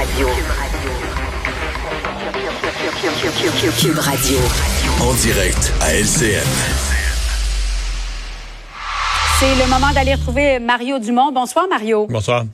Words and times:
Radio. 0.00 0.28
Cube 3.78 3.98
Radio. 3.98 4.38
En 5.02 5.12
direct 5.12 5.74
à 5.82 5.94
LCN. 5.94 6.40
C'est 9.38 9.54
le 9.62 9.68
moment 9.68 9.92
d'aller 9.92 10.14
retrouver 10.14 10.58
Mario 10.58 10.98
Dumont. 11.00 11.32
Bonsoir, 11.32 11.68
Mario. 11.68 12.06
Bonsoir. 12.06 12.44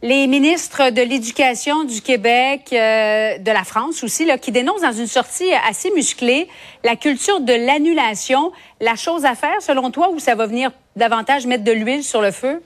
Les 0.00 0.28
ministres 0.28 0.90
de 0.90 1.02
l'Éducation 1.02 1.82
du 1.82 2.00
Québec, 2.00 2.68
euh, 2.72 3.38
de 3.38 3.50
la 3.50 3.64
France 3.64 4.04
aussi, 4.04 4.24
là, 4.26 4.38
qui 4.38 4.52
dénoncent 4.52 4.82
dans 4.82 4.92
une 4.92 5.08
sortie 5.08 5.52
assez 5.68 5.90
musclée 5.90 6.46
la 6.84 6.94
culture 6.94 7.40
de 7.40 7.52
l'annulation. 7.52 8.52
La 8.80 8.94
chose 8.94 9.24
à 9.24 9.34
faire, 9.34 9.60
selon 9.60 9.90
toi, 9.90 10.10
ou 10.10 10.20
ça 10.20 10.36
va 10.36 10.46
venir 10.46 10.70
davantage 10.94 11.46
mettre 11.46 11.64
de 11.64 11.72
l'huile 11.72 12.04
sur 12.04 12.22
le 12.22 12.30
feu? 12.30 12.62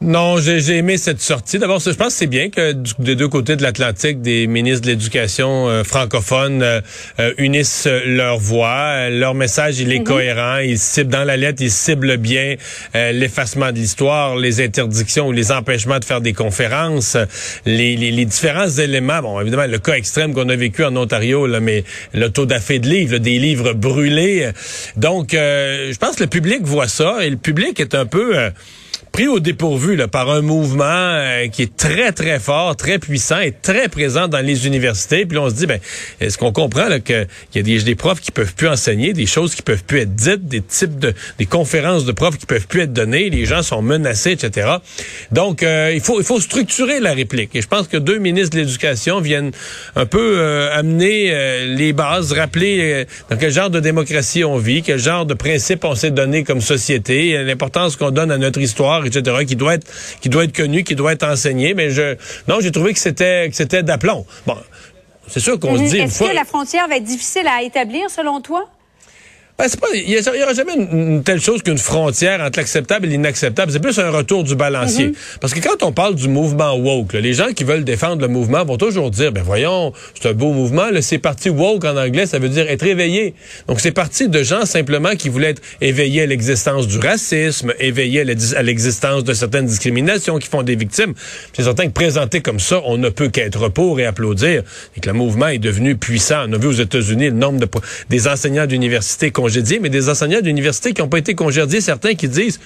Non, 0.00 0.38
j'ai 0.38 0.76
aimé 0.76 0.96
cette 0.96 1.20
sortie. 1.20 1.58
D'abord, 1.58 1.80
je 1.80 1.90
pense 1.90 2.12
que 2.12 2.18
c'est 2.20 2.28
bien 2.28 2.50
que 2.50 2.72
des 3.00 3.16
deux 3.16 3.26
côtés 3.26 3.56
de 3.56 3.64
l'Atlantique, 3.64 4.22
des 4.22 4.46
ministres 4.46 4.82
de 4.82 4.92
l'Éducation 4.92 5.68
euh, 5.68 5.82
francophones 5.82 6.62
euh, 6.62 6.80
euh, 7.18 7.32
unissent 7.36 7.88
leur 8.06 8.38
voix. 8.38 9.10
Leur 9.10 9.34
message, 9.34 9.80
il 9.80 9.92
est 9.92 9.98
mhm. 9.98 10.04
cohérent. 10.04 10.58
Il 10.58 10.78
cible 10.78 11.10
dans 11.10 11.24
la 11.24 11.36
lettre, 11.36 11.62
il 11.62 11.70
cible 11.72 12.16
bien 12.16 12.54
l'effacement 12.94 13.72
de 13.72 13.78
l'histoire, 13.78 14.36
les 14.36 14.60
interdictions 14.60 15.26
ou 15.26 15.32
les 15.32 15.50
empêchements 15.50 15.98
de 15.98 16.04
faire 16.04 16.20
des 16.20 16.32
conférences, 16.32 17.16
les, 17.66 17.96
les, 17.96 18.12
les 18.12 18.24
différents 18.24 18.68
éléments. 18.68 19.20
Bon, 19.20 19.40
évidemment, 19.40 19.66
le 19.66 19.78
cas 19.78 19.94
extrême 19.94 20.32
qu'on 20.32 20.48
a 20.48 20.54
vécu 20.54 20.84
en 20.84 20.94
Ontario, 20.94 21.48
là, 21.48 21.58
mais 21.58 21.82
le 22.14 22.28
taux 22.30 22.46
d'affaires 22.46 22.80
de 22.80 22.88
livres, 22.88 23.18
des 23.18 23.40
livres 23.40 23.72
brûlés. 23.72 24.50
Donc, 24.96 25.30
je 25.32 25.96
pense 25.98 26.16
que 26.16 26.22
le 26.22 26.28
public 26.28 26.60
voit 26.62 26.88
ça 26.88 27.16
et 27.20 27.30
le 27.30 27.36
public 27.36 27.80
est 27.80 27.96
un 27.96 28.06
peu 28.06 28.36
pris 29.12 29.28
au 29.28 29.40
dépourvu 29.40 29.96
là, 29.96 30.08
par 30.08 30.30
un 30.30 30.40
mouvement 30.40 30.84
euh, 30.84 31.48
qui 31.48 31.62
est 31.62 31.76
très, 31.76 32.12
très 32.12 32.38
fort, 32.38 32.76
très 32.76 32.98
puissant 32.98 33.40
et 33.40 33.52
très 33.52 33.88
présent 33.88 34.28
dans 34.28 34.40
les 34.40 34.66
universités. 34.66 35.26
Puis 35.26 35.36
là, 35.36 35.44
on 35.44 35.50
se 35.50 35.54
dit, 35.54 35.66
ben, 35.66 35.80
est-ce 36.20 36.38
qu'on 36.38 36.52
comprend 36.52 36.88
qu'il 37.00 37.26
y 37.54 37.58
a 37.58 37.62
des, 37.62 37.82
des, 37.82 37.94
profs 37.94 38.20
qui 38.20 38.30
peuvent 38.30 38.54
plus 38.54 38.68
enseigner, 38.68 39.12
des 39.12 39.26
choses 39.26 39.54
qui 39.54 39.62
peuvent 39.62 39.84
plus 39.84 40.00
être 40.00 40.14
dites, 40.14 40.46
des 40.46 40.62
types 40.62 40.98
de 40.98 41.14
des 41.38 41.46
conférences 41.46 42.04
de 42.04 42.12
profs 42.12 42.38
qui 42.38 42.46
peuvent 42.46 42.66
plus 42.66 42.82
être 42.82 42.92
données, 42.92 43.30
les 43.30 43.44
gens 43.44 43.62
sont 43.62 43.82
menacés, 43.82 44.32
etc. 44.32 44.68
Donc, 45.32 45.62
euh, 45.62 45.90
il 45.94 46.00
faut 46.00 46.20
il 46.20 46.24
faut 46.24 46.40
structurer 46.40 47.00
la 47.00 47.12
réplique. 47.12 47.54
Et 47.54 47.62
je 47.62 47.68
pense 47.68 47.88
que 47.88 47.96
deux 47.96 48.18
ministres 48.18 48.56
de 48.56 48.60
l'Éducation 48.62 49.20
viennent 49.20 49.52
un 49.96 50.06
peu 50.06 50.38
euh, 50.38 50.76
amener 50.76 51.66
les 51.66 51.92
bases, 51.92 52.32
rappeler 52.32 53.06
dans 53.30 53.36
quel 53.36 53.50
genre 53.52 53.70
de 53.70 53.80
démocratie 53.80 54.44
on 54.44 54.58
vit, 54.58 54.82
quel 54.82 54.98
genre 54.98 55.26
de 55.26 55.34
principes 55.34 55.84
on 55.84 55.94
s'est 55.94 56.10
donné 56.10 56.44
comme 56.44 56.60
société, 56.60 57.42
l'importance 57.42 57.96
qu'on 57.96 58.10
donne 58.10 58.30
à 58.30 58.38
notre 58.38 58.60
histoire 58.60 58.97
etc., 59.06 59.44
qui 59.46 59.56
doit 59.56 59.74
être, 59.74 59.86
qui 60.20 60.28
doit 60.28 60.44
être 60.44 60.56
connu, 60.56 60.84
qui 60.84 60.94
doit 60.94 61.12
être 61.12 61.24
enseigné. 61.24 61.74
Mais 61.74 61.90
je, 61.90 62.16
non, 62.46 62.60
j'ai 62.60 62.72
trouvé 62.72 62.92
que 62.92 62.98
c'était, 62.98 63.48
que 63.48 63.56
c'était 63.56 63.82
d'aplomb. 63.82 64.26
Bon. 64.46 64.56
C'est 65.26 65.40
sûr 65.40 65.60
qu'on 65.60 65.76
se 65.76 65.82
dit 65.82 65.98
Est-ce 65.98 66.24
que 66.24 66.34
la 66.34 66.44
frontière 66.44 66.88
va 66.88 66.96
être 66.96 67.04
difficile 67.04 67.46
à 67.46 67.62
établir 67.62 68.08
selon 68.10 68.40
toi? 68.40 68.68
Ben, 69.58 69.66
il 69.92 70.06
n'y 70.06 70.42
aura 70.44 70.54
jamais 70.54 70.74
une, 70.76 71.24
telle 71.24 71.40
chose 71.40 71.64
qu'une 71.64 71.78
frontière 71.78 72.40
entre 72.40 72.60
l'acceptable 72.60 73.06
et 73.06 73.08
l'inacceptable. 73.08 73.72
C'est 73.72 73.80
plus 73.80 73.98
un 73.98 74.08
retour 74.08 74.44
du 74.44 74.54
balancier. 74.54 75.08
Mm-hmm. 75.08 75.38
Parce 75.40 75.52
que 75.52 75.58
quand 75.58 75.82
on 75.82 75.90
parle 75.90 76.14
du 76.14 76.28
mouvement 76.28 76.76
woke, 76.76 77.14
les 77.14 77.32
gens 77.32 77.48
qui 77.52 77.64
veulent 77.64 77.82
défendre 77.82 78.22
le 78.22 78.28
mouvement 78.28 78.64
vont 78.64 78.76
toujours 78.76 79.10
dire, 79.10 79.32
ben 79.32 79.42
voyons, 79.42 79.92
c'est 80.14 80.28
un 80.28 80.32
beau 80.32 80.52
mouvement. 80.52 80.84
C'est 81.00 81.18
parti 81.18 81.50
woke 81.50 81.84
en 81.84 81.96
anglais, 81.96 82.26
ça 82.26 82.38
veut 82.38 82.48
dire 82.48 82.70
être 82.70 82.86
éveillé. 82.86 83.34
Donc 83.66 83.80
c'est 83.80 83.90
parti 83.90 84.28
de 84.28 84.44
gens 84.44 84.64
simplement 84.64 85.16
qui 85.16 85.28
voulaient 85.28 85.50
être 85.50 85.62
éveillés 85.80 86.22
à 86.22 86.26
l'existence 86.26 86.86
du 86.86 87.00
racisme, 87.00 87.74
éveillés 87.80 88.20
à 88.54 88.62
l'existence 88.62 89.24
de 89.24 89.32
certaines 89.32 89.66
discriminations 89.66 90.38
qui 90.38 90.46
font 90.46 90.62
des 90.62 90.76
victimes. 90.76 91.14
C'est 91.52 91.64
certain 91.64 91.86
que 91.86 91.92
présenté 91.92 92.42
comme 92.42 92.60
ça, 92.60 92.80
on 92.84 92.96
ne 92.96 93.08
peut 93.08 93.28
qu'être 93.28 93.68
pour 93.70 93.98
et 93.98 94.06
applaudir. 94.06 94.62
Et 94.96 95.00
que 95.00 95.08
le 95.08 95.14
mouvement 95.14 95.48
est 95.48 95.58
devenu 95.58 95.96
puissant. 95.96 96.44
On 96.48 96.52
a 96.52 96.58
vu 96.58 96.68
aux 96.68 96.72
États-Unis 96.72 97.24
le 97.24 97.32
nombre 97.32 97.58
de, 97.58 97.68
des 98.08 98.28
enseignants 98.28 98.66
d'université 98.66 99.32
mais 99.80 99.88
des 99.88 100.08
enseignants 100.08 100.40
d'université 100.40 100.92
qui 100.92 101.02
n'ont 101.02 101.08
pas 101.08 101.18
été 101.18 101.34
congédiés, 101.34 101.80
certains 101.80 102.14
qui 102.14 102.28
disent 102.28 102.60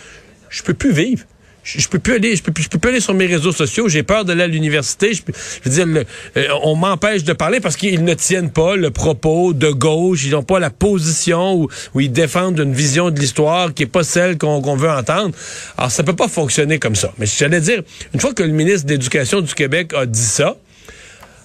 je 0.48 0.62
peux 0.62 0.74
plus 0.74 0.92
vivre. 0.92 1.24
Je, 1.64 1.86
peux 1.86 2.00
plus 2.00 2.14
aller, 2.14 2.34
je 2.34 2.42
peux, 2.42 2.52
je 2.56 2.68
peux 2.68 2.78
plus 2.78 2.90
aller 2.90 3.00
sur 3.00 3.14
mes 3.14 3.26
réseaux 3.26 3.52
sociaux. 3.52 3.88
J'ai 3.88 4.02
peur 4.02 4.24
d'aller 4.24 4.42
à 4.42 4.46
l'université. 4.48 5.12
Je, 5.14 5.22
veux 5.64 5.70
dire, 5.70 6.04
euh, 6.36 6.44
on 6.64 6.74
m'empêche 6.74 7.22
de 7.22 7.32
parler 7.32 7.60
parce 7.60 7.76
qu'ils 7.76 8.02
ne 8.02 8.14
tiennent 8.14 8.50
pas 8.50 8.74
le 8.74 8.90
propos 8.90 9.52
de 9.52 9.70
gauche. 9.70 10.24
Ils 10.24 10.32
n'ont 10.32 10.42
pas 10.42 10.58
la 10.58 10.70
position 10.70 11.54
où, 11.54 11.68
où, 11.94 12.00
ils 12.00 12.10
défendent 12.10 12.58
une 12.58 12.74
vision 12.74 13.10
de 13.10 13.18
l'histoire 13.18 13.72
qui 13.74 13.84
est 13.84 13.86
pas 13.86 14.02
celle 14.02 14.38
qu'on 14.38 14.74
veut 14.74 14.90
entendre. 14.90 15.34
Alors, 15.78 15.92
ça 15.92 16.02
peut 16.02 16.16
pas 16.16 16.28
fonctionner 16.28 16.80
comme 16.80 16.96
ça. 16.96 17.12
Mais 17.18 17.26
j'allais 17.26 17.60
dire, 17.60 17.82
une 18.12 18.20
fois 18.20 18.34
que 18.34 18.42
le 18.42 18.52
ministre 18.52 18.86
de 18.86 18.92
l'Éducation 18.92 19.40
du 19.40 19.54
Québec 19.54 19.92
a 19.94 20.04
dit 20.04 20.18
ça, 20.18 20.56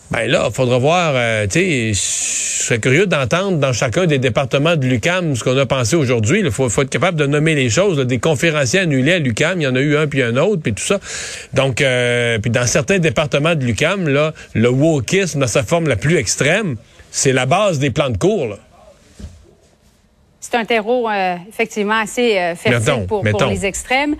ben 0.10 0.26
là, 0.30 0.46
il 0.48 0.54
faudra 0.54 0.78
voir, 0.78 1.14
euh, 1.16 1.48
tu 1.48 1.60
sais, 1.60 1.94
je 1.94 2.64
serais 2.64 2.80
curieux 2.80 3.08
d'entendre 3.08 3.58
dans 3.58 3.74
chacun 3.74 4.06
des 4.06 4.20
départements 4.20 4.78
de 4.78 4.86
l'UCAM 4.86 5.36
ce 5.36 5.44
qu'on 5.44 5.58
a 5.58 5.66
pensé 5.66 5.98
aujourd'hui. 5.98 6.40
Il 6.40 6.52
faut, 6.52 6.70
faut, 6.70 6.84
être 6.84 6.90
capable 6.90 7.18
de 7.18 7.26
nommer 7.26 7.56
les 7.56 7.70
choses. 7.70 7.98
des 7.98 8.20
conférenciers 8.20 8.80
annulés 8.80 9.14
à 9.14 9.20
l'UCAM, 9.20 9.60
il 9.60 9.66
y 9.66 9.68
en 9.68 9.76
a 9.76 9.82
eu 9.82 9.98
un 9.98 10.08
puis 10.08 10.24
un 10.24 10.38
autre, 10.38 10.62
puis 10.62 10.74
tout 10.74 10.84
ça. 10.84 11.00
Donc, 11.54 11.82
euh, 11.82 12.40
puis 12.40 12.52
dans 12.52 12.66
certains 12.66 13.00
départements 13.00 13.56
de 13.56 13.66
l'UCAM, 13.66 14.08
là, 14.08 14.34
le 14.54 14.70
wokisme 14.70 15.42
dans 15.42 15.48
sa 15.48 15.64
forme 15.64 15.90
la 15.90 15.98
plus 15.98 16.16
extrême, 16.16 16.78
c'est 17.12 17.34
la 17.34 17.46
base 17.46 17.80
des 17.80 17.90
plans 17.90 18.10
de 18.10 18.18
cours, 18.18 18.48
là. 18.48 18.56
C'est 20.40 20.56
un 20.56 20.64
terreau, 20.64 21.10
euh, 21.10 21.36
effectivement, 21.50 22.00
assez 22.00 22.54
fertile 22.56 23.06
pour, 23.06 23.22
pour 23.22 23.46
les 23.48 23.66
extrêmes. 23.66 24.16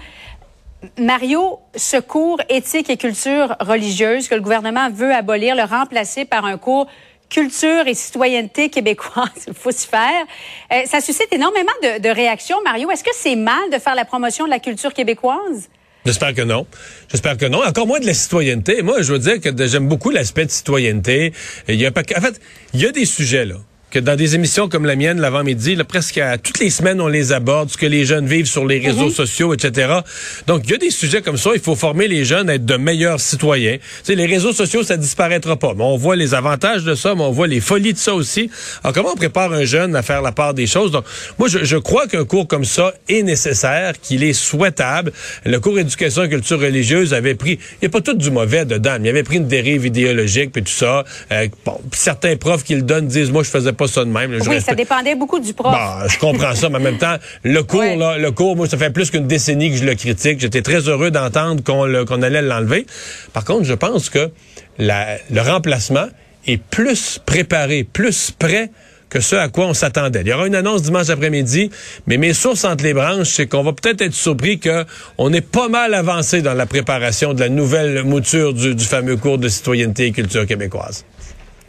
Mario, 1.00 1.60
ce 1.76 1.98
cours 1.98 2.40
éthique 2.50 2.90
et 2.90 2.98
culture 2.98 3.56
religieuse 3.60 4.28
que 4.28 4.36
le 4.36 4.42
gouvernement 4.42 4.90
veut 4.92 5.14
abolir, 5.14 5.56
le 5.56 5.64
remplacer 5.64 6.26
par 6.26 6.46
un 6.46 6.58
cours 6.58 6.88
culture 7.30 7.88
et 7.88 7.94
citoyenneté 7.94 8.70
québécoise, 8.70 9.28
il 9.48 9.54
faut 9.56 9.72
se 9.72 9.88
faire. 9.88 10.26
Euh, 10.72 10.84
ça 10.86 11.02
suscite 11.02 11.28
énormément 11.32 11.72
de, 11.82 12.10
réactions. 12.10 12.58
Mario, 12.64 12.90
est-ce 12.92 13.04
que 13.04 13.14
c'est 13.14 13.36
mal 13.36 13.70
de 13.72 13.80
faire 13.80 13.96
la 13.96 14.06
promotion 14.06 14.46
de 14.46 14.50
la 14.50 14.60
culture 14.60 14.94
québécoise? 14.94 15.68
J'espère 16.06 16.34
que 16.34 16.44
non. 16.44 16.66
J'espère 17.10 17.38
que 17.38 17.46
non. 17.46 17.62
Encore 17.66 17.86
moins 17.86 18.00
de 18.00 18.06
la 18.06 18.14
citoyenneté. 18.14 18.82
Moi, 18.82 19.02
je 19.02 19.12
veux 19.12 19.20
dire 19.20 19.42
que 19.42 19.68
j'aime 19.68 19.90
beaucoup 19.90 20.10
l'aspect 20.10 20.46
de 20.46 20.52
citoyenneté. 20.52 21.34
En 21.68 21.74
fait, 22.22 22.42
il 22.74 22.82
y 22.82 22.86
a 22.86 22.92
des 22.92 23.06
sujets 23.06 23.44
là 23.44 23.56
que 23.90 24.00
dans 24.00 24.16
des 24.16 24.36
émissions 24.36 24.68
comme 24.68 24.86
la 24.86 24.96
mienne 24.96 25.22
l'avant-midi, 25.22 25.78
presque 25.88 26.18
à, 26.18 26.38
toutes 26.38 26.60
les 26.60 26.70
semaines 26.70 27.00
on 27.00 27.08
les 27.08 27.32
aborde, 27.32 27.70
ce 27.70 27.78
que 27.78 27.86
les 27.86 28.06
jeunes 28.06 28.28
vivent 28.28 28.46
sur 28.46 28.66
les 28.66 28.80
réseaux 28.80 29.06
mhm. 29.06 29.12
sociaux, 29.12 29.54
etc. 29.54 30.00
Donc 30.46 30.64
il 30.66 30.72
y 30.72 30.74
a 30.74 30.78
des 30.78 30.90
sujets 30.90 31.22
comme 31.22 31.38
ça, 31.38 31.52
il 31.54 31.62
faut 31.62 31.76
former 31.76 32.08
les 32.08 32.26
jeunes 32.26 32.50
à 32.50 32.56
être 32.56 32.66
de 32.66 32.76
meilleurs 32.76 33.20
citoyens. 33.20 33.78
Tu 33.78 33.82
sais, 34.04 34.16
les 34.16 34.26
réseaux 34.26 34.52
sociaux, 34.52 34.84
ça 34.84 34.98
disparaîtra 34.98 35.56
pas, 35.56 35.74
mais 35.74 35.84
on 35.84 35.96
voit 35.96 36.16
les 36.16 36.34
avantages 36.34 36.84
de 36.84 36.96
ça, 36.96 37.16
mais 37.16 37.22
on 37.22 37.32
voit 37.32 37.48
les 37.48 37.62
folies 37.62 37.94
de 37.94 37.98
ça 37.98 38.14
aussi. 38.14 38.50
Alors 38.84 38.94
comment 38.94 39.14
on 39.14 39.16
prépare 39.16 39.54
un 39.54 39.64
jeune 39.64 39.96
à 39.96 40.02
faire 40.02 40.22
la 40.22 40.34
part 40.34 40.54
des 40.54 40.68
choses? 40.68 40.92
Donc 40.92 41.06
moi 41.40 41.48
je, 41.48 41.64
je 41.64 41.78
crois 41.78 42.08
qu'un 42.08 42.26
cours 42.26 42.48
comme 42.48 42.66
ça 42.66 42.94
est 43.08 43.24
nécessaire, 43.24 43.94
qu'il 44.02 44.24
est 44.24 44.34
souhaitable. 44.34 45.14
Le 45.46 45.60
cours 45.60 45.80
éducation 45.80 46.24
et 46.24 46.30
culture 46.30 46.60
religieuse 46.60 47.14
avait 47.14 47.36
pris, 47.36 47.60
il 47.74 47.78
n'y 47.84 47.88
a 47.88 47.90
pas 47.90 48.02
tout 48.02 48.16
du 48.16 48.32
mauvais 48.32 48.66
dedans, 48.66 48.98
mais 49.00 49.08
il 49.08 49.12
avait 49.12 49.24
pris 49.24 49.38
une 49.38 49.48
dérive 49.48 49.86
idéologique 49.86 50.52
puis 50.52 50.64
tout 50.64 50.72
ça. 50.72 51.06
Euh, 51.32 51.48
bon, 51.66 51.80
certains 51.94 52.36
profs 52.36 52.66
qui 52.66 52.76
le 52.76 52.82
donnent 52.82 53.08
disent 53.08 53.32
moi 53.32 53.44
je 53.44 53.50
faisais 53.50 53.74
pas 53.78 53.88
ça 53.88 54.04
de 54.04 54.10
même. 54.10 54.38
oui, 54.48 54.62
ça 54.62 54.76
dépendait 54.76 55.16
beaucoup 55.16 55.40
du 55.40 55.54
prof. 55.54 55.72
Bah, 55.72 56.06
je 56.08 56.18
comprends 56.18 56.56
ça, 56.56 56.70
mais 56.70 56.78
en 56.78 56.82
même 56.82 56.98
temps, 56.98 57.16
le 57.44 57.64
cours, 57.64 57.96
là, 57.96 58.18
le 58.18 58.32
cours, 58.32 58.56
moi, 58.56 58.68
ça 58.68 58.78
fait 58.78 58.90
plus 58.90 59.12
qu'une 59.12 59.28
décennie 59.28 59.72
que 59.72 59.78
je 59.78 59.86
le 59.86 59.96
critique. 59.96 60.40
J'étais 60.40 60.62
très 60.62 60.90
heureux 60.90 61.12
d'entendre 61.12 61.64
qu'on 61.64 62.22
allait 62.22 62.42
l'enlever. 62.42 62.86
Par 63.34 63.46
contre, 63.46 63.64
je 63.64 63.74
pense 63.74 64.10
que 64.10 64.32
le 64.80 65.42
remplacement 65.42 66.08
est 66.46 66.62
plus 66.62 67.20
préparé, 67.26 67.84
plus 67.84 68.32
prêt 68.32 68.72
que 69.10 69.20
ce 69.22 69.36
à 69.36 69.48
quoi 69.48 69.68
on 69.68 69.74
s'attendait. 69.74 70.22
Il 70.22 70.28
y 70.28 70.34
aura 70.34 70.48
une 70.48 70.56
annonce 70.56 70.82
dimanche 70.82 71.10
après-midi, 71.10 71.70
mais 72.08 72.18
mes 72.18 72.34
sources 72.34 72.66
entre 72.66 72.84
les 72.84 72.94
branches, 72.94 73.30
c'est 73.30 73.48
qu'on 73.48 73.64
va 73.64 73.74
peut-être 73.74 74.02
être 74.02 74.14
surpris 74.14 74.60
qu'on 74.60 75.34
est 75.34 75.42
pas 75.42 75.70
mal 75.70 75.94
avancé 75.94 76.42
dans 76.42 76.54
la 76.54 76.66
préparation 76.66 77.34
de 77.34 77.40
la 77.40 77.50
nouvelle 77.50 78.04
mouture 78.04 78.54
du, 78.54 78.76
du 78.76 78.84
fameux 78.84 79.18
cours 79.18 79.38
de 79.38 79.48
citoyenneté 79.48 80.08
et 80.08 80.12
culture 80.12 80.46
québécoise. 80.46 81.06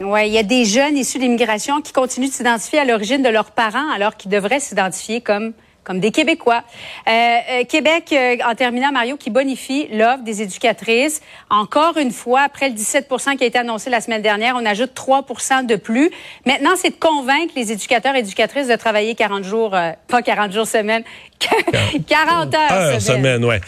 Oui, 0.01 0.27
il 0.27 0.33
y 0.33 0.37
a 0.37 0.43
des 0.43 0.63
jeunes 0.63 0.97
issus 0.97 1.17
de 1.17 1.23
l'immigration 1.23 1.81
qui 1.81 1.91
continuent 1.91 2.29
de 2.29 2.33
s'identifier 2.33 2.79
à 2.79 2.85
l'origine 2.85 3.21
de 3.21 3.27
leurs 3.27 3.51
parents 3.51 3.91
alors 3.91 4.15
qu'ils 4.15 4.31
devraient 4.31 4.61
s'identifier 4.61 5.19
comme 5.19 5.53
comme 5.89 5.99
des 5.99 6.11
Québécois. 6.11 6.63
Euh, 7.07 7.11
euh 7.11 7.63
Québec, 7.63 8.09
euh, 8.11 8.35
en 8.47 8.53
terminant, 8.53 8.91
Mario, 8.91 9.17
qui 9.17 9.31
bonifie 9.31 9.87
l'offre 9.91 10.23
des 10.23 10.43
éducatrices. 10.43 11.19
Encore 11.49 11.97
une 11.97 12.11
fois, 12.11 12.41
après 12.41 12.69
le 12.69 12.75
17% 12.75 13.35
qui 13.37 13.43
a 13.43 13.47
été 13.47 13.57
annoncé 13.57 13.89
la 13.89 13.99
semaine 13.99 14.21
dernière, 14.21 14.55
on 14.55 14.65
ajoute 14.67 14.91
3% 14.93 15.65
de 15.65 15.75
plus. 15.75 16.11
Maintenant, 16.45 16.75
c'est 16.75 16.91
de 16.91 16.99
convaincre 16.99 17.53
les 17.55 17.71
éducateurs 17.71 18.13
et 18.15 18.19
éducatrices 18.19 18.67
de 18.67 18.75
travailler 18.75 19.15
40 19.15 19.43
jours, 19.43 19.71
pas 19.71 20.21
40 20.21 20.53
jours 20.53 20.67
semaine, 20.67 21.01
40 22.07 22.53
heures, 22.53 22.71
heures 22.71 23.01
semaine. 23.01 23.17
semaine 23.17 23.45
ouais. 23.45 23.59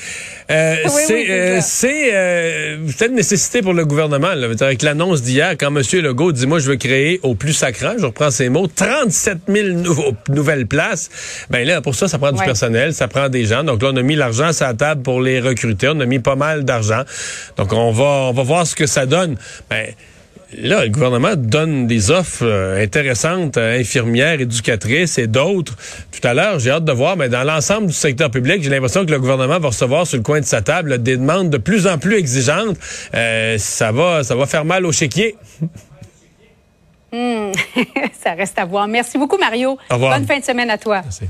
Euh, 0.51 1.59
c'est 1.61 3.05
une 3.05 3.15
nécessité 3.15 3.61
pour 3.61 3.73
le 3.73 3.85
gouvernement. 3.85 4.33
Là. 4.33 4.47
Avec 4.59 4.81
l'annonce 4.81 5.21
d'hier, 5.21 5.55
quand 5.57 5.75
M. 5.75 5.81
Legault 6.01 6.31
dit, 6.31 6.45
moi, 6.45 6.59
je 6.59 6.69
veux 6.69 6.75
créer 6.75 7.19
au 7.23 7.35
plus 7.35 7.53
sacrant, 7.53 7.93
je 7.97 8.05
reprends 8.05 8.31
ses 8.31 8.49
mots, 8.49 8.67
37 8.67 9.37
000 9.47 9.67
nouvelles 10.29 10.67
places. 10.67 11.09
Ben 11.49 11.65
là, 11.65 11.81
pour 11.81 11.95
ça, 11.95 12.07
ça 12.11 12.19
prend 12.19 12.31
du 12.31 12.43
personnel, 12.43 12.93
ça 12.93 13.07
prend 13.07 13.29
des 13.29 13.45
gens. 13.45 13.63
Donc 13.63 13.81
là, 13.81 13.89
on 13.93 13.97
a 13.97 14.01
mis 14.01 14.15
l'argent 14.15 14.53
sur 14.53 14.65
la 14.65 14.73
table 14.73 15.01
pour 15.01 15.21
les 15.21 15.39
recruter. 15.39 15.89
On 15.89 15.99
a 15.99 16.05
mis 16.05 16.19
pas 16.19 16.35
mal 16.35 16.65
d'argent. 16.65 17.03
Donc 17.57 17.73
on 17.73 17.91
va, 17.91 18.29
on 18.29 18.33
va 18.33 18.43
voir 18.43 18.67
ce 18.67 18.75
que 18.75 18.85
ça 18.85 19.05
donne. 19.05 19.37
Ben, 19.69 19.87
Là, 20.57 20.83
le 20.83 20.89
gouvernement 20.89 21.35
donne 21.37 21.87
des 21.87 22.11
offres 22.11 22.45
euh, 22.45 22.83
intéressantes 22.83 23.55
à 23.57 23.69
infirmières, 23.69 24.41
éducatrices 24.41 25.17
et 25.17 25.27
d'autres. 25.27 25.77
Tout 26.11 26.27
à 26.27 26.33
l'heure, 26.33 26.59
j'ai 26.59 26.71
hâte 26.71 26.83
de 26.83 26.91
voir, 26.91 27.15
mais 27.15 27.29
dans 27.29 27.43
l'ensemble 27.43 27.87
du 27.87 27.93
secteur 27.93 28.29
public, 28.29 28.61
j'ai 28.61 28.69
l'impression 28.69 29.05
que 29.05 29.11
le 29.11 29.19
gouvernement 29.19 29.59
va 29.59 29.69
recevoir 29.69 30.05
sur 30.05 30.17
le 30.17 30.23
coin 30.23 30.41
de 30.41 30.45
sa 30.45 30.61
table 30.61 31.01
des 31.01 31.15
demandes 31.15 31.49
de 31.49 31.57
plus 31.57 31.87
en 31.87 31.97
plus 31.97 32.17
exigeantes. 32.17 32.77
Euh, 33.13 33.57
ça 33.57 33.93
va, 33.93 34.23
ça 34.23 34.35
va 34.35 34.45
faire 34.45 34.65
mal 34.65 34.85
au 34.85 34.91
chéquier. 34.91 35.37
Hmm. 37.13 37.51
ça 38.21 38.33
reste 38.33 38.59
à 38.59 38.65
voir. 38.65 38.89
Merci 38.89 39.17
beaucoup, 39.17 39.37
Mario. 39.37 39.77
Bonne 39.89 40.25
fin 40.25 40.39
de 40.39 40.43
semaine 40.43 40.69
à 40.69 40.77
toi. 40.77 41.01
Merci. 41.01 41.25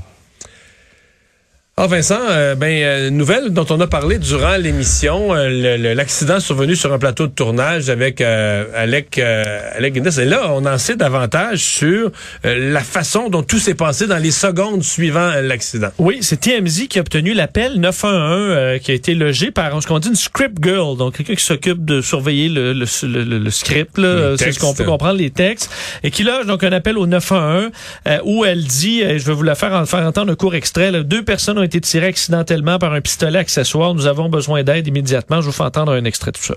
Ah 1.84 1.88
Vincent, 1.88 2.20
euh, 2.30 2.54
ben 2.54 2.80
euh, 2.80 3.10
nouvelle 3.10 3.50
dont 3.50 3.66
on 3.70 3.80
a 3.80 3.88
parlé 3.88 4.18
durant 4.18 4.56
l'émission, 4.56 5.34
euh, 5.34 5.94
l'accident 5.96 6.38
survenu 6.38 6.76
sur 6.76 6.92
un 6.92 6.98
plateau 7.00 7.26
de 7.26 7.32
tournage 7.32 7.90
avec 7.90 8.20
Alec 8.20 9.18
Alec 9.18 9.92
Guinness. 9.92 10.18
Et 10.18 10.24
là, 10.24 10.52
on 10.52 10.64
en 10.64 10.78
sait 10.78 10.94
davantage 10.94 11.58
sur 11.58 12.12
la 12.44 12.80
façon 12.84 13.30
dont 13.30 13.42
tout 13.42 13.58
s'est 13.58 13.74
passé 13.74 14.06
dans 14.06 14.18
les 14.18 14.30
secondes 14.30 14.84
suivant 14.84 15.32
l'accident. 15.42 15.88
Oui, 15.98 16.18
c'est 16.20 16.38
TMZ 16.38 16.86
qui 16.86 16.98
a 16.98 17.00
obtenu 17.00 17.34
l'appel 17.34 17.80
911 17.80 18.78
qui 18.78 18.92
a 18.92 18.94
été 18.94 19.16
logé 19.16 19.50
par 19.50 19.82
ce 19.82 19.88
qu'on 19.88 19.98
dit 19.98 20.10
une 20.10 20.14
script 20.14 20.58
girl, 20.62 20.96
donc 20.96 21.16
quelqu'un 21.16 21.34
qui 21.34 21.44
s'occupe 21.44 21.84
de 21.84 22.00
surveiller 22.00 22.48
le, 22.48 22.74
le, 22.74 23.38
le, 23.38 23.50
script, 23.50 24.00
c'est 24.38 24.52
ce 24.52 24.60
qu'on 24.60 24.72
peut 24.72 24.84
comprendre 24.84 25.18
les 25.18 25.30
textes, 25.30 25.68
et 26.04 26.12
qui 26.12 26.22
loge 26.22 26.46
donc 26.46 26.62
un 26.62 26.70
appel 26.70 26.96
au 26.96 27.08
911 27.08 27.70
où 28.24 28.44
elle 28.44 28.62
dit, 28.62 29.00
je 29.00 29.24
vais 29.26 29.34
vous 29.34 29.42
la 29.42 29.56
faire, 29.56 29.88
faire 29.88 30.06
entendre 30.06 30.30
un 30.30 30.36
court 30.36 30.54
extrait, 30.54 30.92
deux 31.02 31.24
personnes 31.24 31.58
ont 31.58 31.62
été 31.62 31.71
tiré 31.80 32.06
accidentellement 32.06 32.78
par 32.78 32.92
un 32.92 33.00
pistolet 33.00 33.38
accessoire. 33.38 33.94
Nous 33.94 34.06
avons 34.06 34.28
besoin 34.28 34.62
d'aide 34.62 34.86
immédiatement. 34.86 35.40
Je 35.40 35.46
vous 35.46 35.52
fais 35.52 35.64
entendre 35.64 35.92
un 35.92 36.04
extrait 36.04 36.32
de 36.32 36.36
tout 36.36 36.44
ça. 36.44 36.54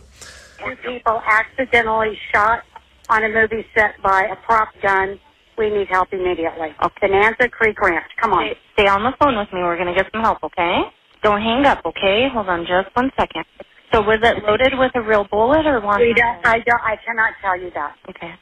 Two 0.60 0.76
people 0.84 1.22
accidentally 1.28 2.18
shot 2.34 2.62
on 3.10 3.24
a 3.24 3.30
movie 3.30 3.66
set 3.76 3.94
by 4.04 4.28
a 4.32 4.36
prop 4.48 4.70
gun. 4.82 5.20
We 5.58 5.70
need 5.70 5.88
help 5.90 6.12
immediately. 6.12 6.74
Okay. 6.84 7.08
Bonanza 7.08 7.48
Creek 7.50 7.80
Ranch. 7.80 8.12
Come 8.22 8.34
on. 8.34 8.50
Stay 8.74 8.88
on 8.88 9.04
the 9.04 9.14
phone 9.20 9.38
with 9.38 9.52
me. 9.54 9.62
We're 9.62 9.78
going 9.78 9.88
to 9.88 9.96
get 9.96 10.12
some 10.12 10.22
help, 10.22 10.44
okay? 10.44 10.82
Don't 11.24 11.42
hang 11.42 11.66
up, 11.66 11.80
okay? 11.86 12.28
Hold 12.34 12.50
on 12.50 12.66
just 12.66 12.94
one 12.94 13.10
second. 13.18 13.46
So 13.94 14.02
was 14.02 14.20
it 14.22 14.44
loaded 14.44 14.78
with 14.78 14.92
a 14.96 15.02
real 15.02 15.26
bullet 15.32 15.66
or 15.66 15.80
one? 15.80 16.02
We 16.02 16.14
don't, 16.14 16.46
I 16.46 16.60
don't, 16.60 16.82
I 16.84 16.98
cannot 17.06 17.34
tell 17.42 17.58
you 17.58 17.72
that. 17.74 17.96
Okay. 18.10 18.34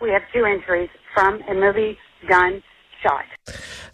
We 0.00 0.10
have 0.10 0.22
two 0.34 0.44
injuries 0.44 0.90
from 1.14 1.40
a 1.48 1.54
movie 1.54 1.96
gun 2.28 2.62
shot. 3.02 3.24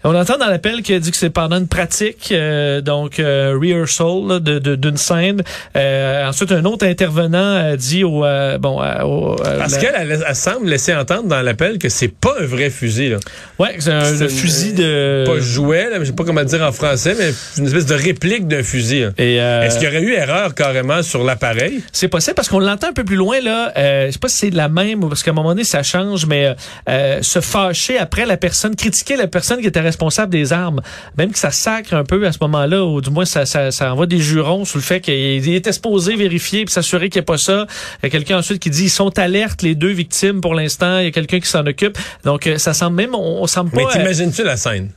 On 0.05 0.17
entend 0.17 0.37
dans 0.37 0.49
l'appel 0.49 0.83
qu'il 0.83 0.99
dit 0.99 1.13
que 1.13 1.17
c'est 1.17 1.31
pendant 1.31 1.59
une 1.59 1.69
pratique, 1.69 2.31
euh, 2.33 2.81
donc 2.81 3.21
euh, 3.21 3.57
rehearsal 3.61 4.41
de 4.41 4.75
d'une 4.75 4.97
scène. 4.97 5.43
Euh, 5.77 6.29
ensuite, 6.29 6.51
un 6.51 6.65
autre 6.65 6.87
intervenant 6.87 7.57
a 7.57 7.77
dit 7.77 8.03
au 8.03 8.25
bon 8.59 8.83
au, 9.05 9.37
parce 9.37 9.79
qu'elle 9.79 10.25
semble 10.35 10.69
laisser 10.69 10.95
entendre 10.95 11.29
dans 11.29 11.41
l'appel 11.41 11.79
que 11.79 11.89
c'est 11.89 12.09
pas 12.09 12.35
un 12.41 12.47
vrai 12.47 12.71
fusil. 12.71 13.11
Là. 13.11 13.19
Ouais, 13.61 13.77
c'est 13.79 13.93
un 13.93 14.29
fusil 14.29 14.73
de 14.73 15.25
pas 15.27 15.39
jouet, 15.39 15.89
là, 15.91 15.99
je 16.01 16.05
sais 16.07 16.13
pas 16.13 16.25
comment 16.25 16.43
dire 16.43 16.63
en 16.63 16.73
français, 16.73 17.15
mais 17.17 17.33
une 17.59 17.67
espèce 17.67 17.87
de 17.87 17.95
réplique 17.95 18.49
d'un 18.49 18.63
fusil. 18.63 19.07
Et 19.19 19.37
est-ce 19.37 19.79
qu'il 19.79 19.85
y 19.85 19.89
aurait 19.89 20.03
eu 20.03 20.15
erreur 20.15 20.55
carrément 20.55 21.03
sur 21.03 21.23
l'appareil? 21.23 21.83
C'est 21.93 22.09
possible 22.09 22.35
parce 22.35 22.49
qu'on 22.49 22.59
l'entend 22.59 22.89
un 22.89 22.93
peu 22.93 23.05
plus 23.05 23.17
loin 23.17 23.41
là. 23.41 23.73
je 23.77 24.11
sais 24.11 24.19
pas 24.19 24.29
si 24.29 24.37
c'est 24.37 24.51
la 24.51 24.69
même 24.69 25.05
ou 25.05 25.09
parce 25.09 25.23
qu'à 25.23 25.31
un 25.31 25.35
moment 25.35 25.51
donné 25.51 25.65
ça 25.65 25.85
change, 25.85 26.27
mais 26.27 26.57
se 26.89 27.41
fâcher 27.41 27.99
après 27.99 28.27
la 28.27 28.37
personne, 28.37 28.75
critiquer 28.75 29.17
la 29.17 29.29
personne 29.29 29.61
qui 29.61 29.69
était 29.69 29.92
responsable 29.93 30.33
des 30.33 30.53
armes, 30.53 30.81
même 31.17 31.31
que 31.33 31.39
ça 31.39 31.51
sacre 31.51 31.95
un 31.95 32.05
peu 32.05 32.27
à 32.27 32.33
ce 32.33 32.39
moment-là, 32.41 32.85
ou 32.85 33.01
du 33.01 33.11
moins 33.11 33.25
ça, 33.25 33.47
ça, 33.47 33.71
ça 33.71 33.93
envoie 33.93 34.07
des 34.07 34.19
jurons 34.19 34.65
sur 34.65 34.79
le 34.79 34.83
fait 34.83 35.01
qu'il 35.01 35.55
était 35.55 35.73
supposé 35.73 36.17
vérifier 36.17 36.65
puis 36.65 36.73
s'assurer 36.73 37.09
qu'il 37.09 37.21
n'y 37.21 37.25
a 37.25 37.27
pas 37.27 37.39
ça. 37.39 37.67
Il 38.03 38.07
y 38.07 38.07
a 38.07 38.11
quelqu'un 38.11 38.39
ensuite 38.39 38.61
qui 38.61 38.71
dit 38.71 38.85
ils 38.85 38.91
sont 38.91 39.17
alertes 39.19 39.63
les 39.63 39.75
deux 39.75 39.93
victimes 39.93 40.41
pour 40.41 40.55
l'instant. 40.55 40.99
Il 40.99 41.05
y 41.05 41.09
a 41.09 41.11
quelqu'un 41.11 41.41
qui 41.41 41.49
s'en 41.49 41.67
occupe. 41.67 41.99
Donc 42.25 42.47
euh, 42.47 42.59
ça 42.59 42.75
semble 42.75 42.97
même, 42.97 43.15
on, 43.15 43.43
on 43.43 43.47
semble 43.47 43.71
pas. 43.71 43.83
Mais 43.85 43.93
t'imagines-tu 43.93 44.43
la 44.45 44.57
scène? 44.57 44.91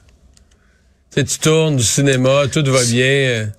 Tu, 1.15 1.24
tu 1.24 1.39
tournes 1.39 1.75
du 1.77 1.83
cinéma, 1.83 2.44
tout 2.51 2.63
va 2.65 2.83
bien. 2.83 3.50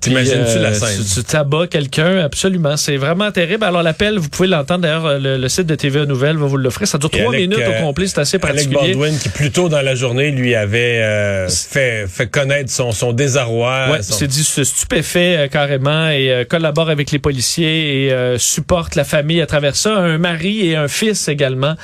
Euh, 0.00 0.08
T'imagines-tu 0.08 0.58
la 0.58 0.68
euh, 0.68 0.74
scène? 0.74 1.04
Tu, 1.14 1.24
tabats 1.24 1.66
quelqu'un, 1.66 2.18
absolument. 2.18 2.76
C'est 2.76 2.96
vraiment 2.96 3.30
terrible. 3.30 3.64
Alors, 3.64 3.82
l'appel, 3.82 4.18
vous 4.18 4.28
pouvez 4.28 4.48
l'entendre. 4.48 4.80
D'ailleurs, 4.80 5.06
euh, 5.06 5.36
le, 5.38 5.48
site 5.48 5.66
de 5.66 5.74
TVA 5.74 6.06
Nouvelles 6.06 6.38
va 6.38 6.46
vous 6.46 6.56
l'offrir. 6.56 6.88
Ça 6.88 6.98
dure 6.98 7.10
trois 7.10 7.32
minutes 7.32 7.58
au 7.58 7.84
complet. 7.84 8.06
C'est 8.06 8.20
assez 8.20 8.38
particulier. 8.38 8.78
Alec 8.78 8.96
Baldwin, 8.96 9.18
qui 9.18 9.28
plus 9.28 9.50
tôt 9.50 9.68
dans 9.68 9.82
la 9.82 9.94
journée, 9.94 10.30
lui 10.30 10.54
avait 10.54 11.02
euh, 11.02 11.48
fait, 11.48 12.06
fait 12.08 12.28
connaître 12.28 12.70
son, 12.70 12.92
son 12.92 13.12
désarroi. 13.12 13.90
Ouais, 13.90 13.98
c'est 14.00 14.26
dit 14.26 14.44
stupéfait 14.44 15.48
carrément 15.52 16.08
et 16.08 16.46
collabore 16.48 16.90
avec 16.90 17.10
les 17.10 17.18
policiers 17.18 18.06
et 18.06 18.38
supporte 18.38 18.94
la 18.94 19.04
famille 19.04 19.40
à 19.40 19.46
travers 19.46 19.76
ça. 19.76 19.96
Un 19.96 20.18
mari 20.18 20.68
et 20.68 20.76
un 20.76 20.88
fils 20.88 21.28
également 21.28 21.74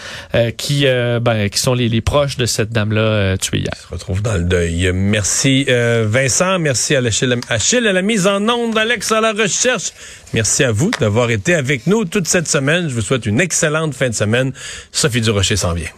qui, 0.56 0.86
ben, 1.20 1.48
qui 1.50 1.58
sont 1.58 1.74
les, 1.74 1.88
les 1.88 2.00
proches 2.00 2.36
de 2.36 2.46
cette 2.46 2.70
dame-là 2.70 3.36
tuée 3.36 3.58
hier. 3.58 3.70
se 3.80 3.92
retrouve 3.92 4.22
dans 4.22 4.34
le 4.34 4.44
deuil. 4.44 4.90
Merci 4.92 5.66
Vincent. 5.68 6.58
Merci 6.58 6.94
à 6.96 7.02
Achille 7.48 7.86
à 7.86 7.92
la 7.92 8.02
mise 8.06 8.26
en 8.26 8.49
onde 8.49 8.75
d'Alex 8.75 9.12
à 9.12 9.20
la 9.20 9.32
recherche. 9.32 9.93
Merci 10.32 10.64
à 10.64 10.73
vous 10.73 10.91
d'avoir 10.99 11.31
été 11.31 11.55
avec 11.55 11.87
nous 11.87 12.05
toute 12.05 12.26
cette 12.26 12.49
semaine. 12.49 12.88
Je 12.88 12.94
vous 12.94 13.03
souhaite 13.03 13.26
une 13.26 13.41
excellente 13.41 13.94
fin 13.94 14.08
de 14.08 14.14
semaine. 14.14 14.53
Sophie 14.93 15.20
Durocher 15.20 15.56
s'en 15.56 15.75
vient. 15.75 15.91